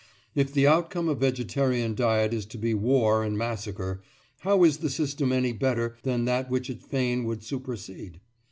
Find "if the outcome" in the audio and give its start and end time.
0.33-1.07